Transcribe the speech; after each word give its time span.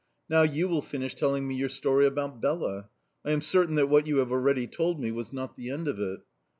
"Now 0.27 0.41
you 0.41 0.67
will 0.67 0.81
finish 0.81 1.13
telling 1.13 1.47
me 1.47 1.53
your 1.53 1.69
story 1.69 2.07
about 2.07 2.41
Bela. 2.41 2.89
I 3.23 3.29
am 3.33 3.41
certain 3.41 3.75
that 3.75 3.85
what 3.85 4.07
you 4.07 4.17
have 4.17 4.31
already 4.31 4.65
told 4.65 4.99
me 4.99 5.11
was 5.11 5.31
not 5.31 5.55
the 5.55 5.69
end 5.69 5.87
of 5.87 5.99
it." 5.99 6.21